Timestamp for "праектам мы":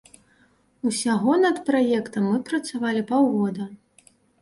1.69-2.43